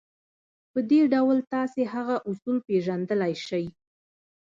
په 0.71 0.79
دې 0.89 1.01
ډول 1.13 1.37
تاسې 1.53 1.81
هغه 1.93 2.15
اصول 2.29 2.57
پېژندلای 2.67 3.33
شئ. 3.47 3.65